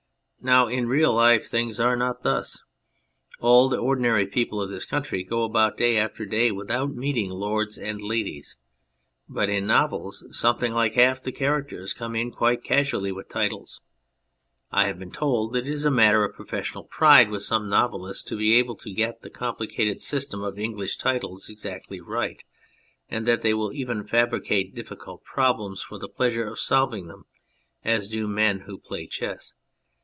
[0.43, 2.63] Now in real life things are not thus.
[3.41, 7.77] All the ordinary people of this country go about day after day without meeting lords
[7.77, 8.57] and ladies,
[9.29, 13.81] but in novels something like half the characters come in quite casually with titles,
[14.71, 17.69] and I have been told that it is a matter of professional pride with some
[17.69, 22.43] novelists to be able to get the com plicated system of English titles exactly right,
[23.09, 27.25] and that they will even fabricate difficult problems for the pleasure of solving them,
[27.85, 29.53] as do men who play chess.